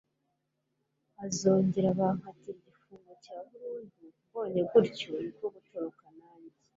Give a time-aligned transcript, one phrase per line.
[1.25, 6.57] azongeraho bankatira igifungo cya burundu mbonye gutyo niko gutoroka nanjye